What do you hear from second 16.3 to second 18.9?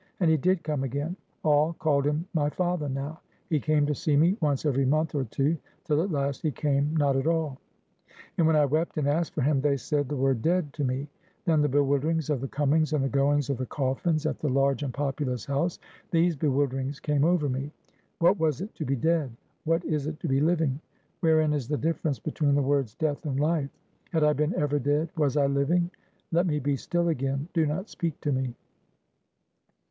bewilderings came over me. What was it to